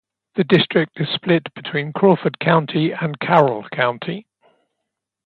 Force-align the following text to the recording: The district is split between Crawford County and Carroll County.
The 0.33 0.43
district 0.43 0.99
is 0.99 1.07
split 1.09 1.53
between 1.53 1.93
Crawford 1.93 2.39
County 2.39 2.91
and 2.91 3.19
Carroll 3.19 3.69
County. 3.69 4.25